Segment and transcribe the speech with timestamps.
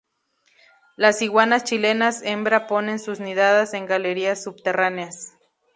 [0.95, 5.33] Las iguanas chilenas hembra ponen sus nidadas en galerías subterráneas.